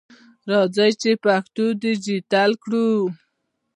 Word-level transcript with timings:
راځئ 0.49 0.91
چې 1.01 1.11
پښتو 1.23 1.65
ډیجټالي 1.81 2.55
کړو! 2.63 2.87